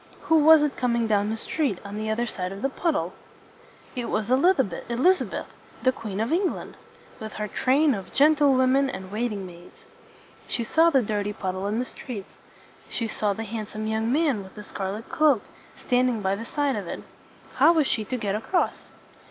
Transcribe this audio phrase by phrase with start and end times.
[0.21, 3.13] Who was it coming down the street, on the other side of the puddle?
[3.95, 4.63] It was E liz a
[5.25, 5.47] beth,
[5.83, 6.75] the Queen of England,
[7.19, 9.77] with her train of gen tle wom en and waiting maids.
[10.47, 12.25] She saw the dirty puddle in the street.
[12.89, 15.43] She saw the handsome young man with the scar let cloak,
[15.77, 17.03] stand ing by the side of it.
[17.57, 18.89] How was she to get across?